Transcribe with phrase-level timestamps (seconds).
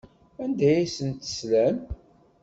[0.43, 1.77] Anda ay asen-teslam?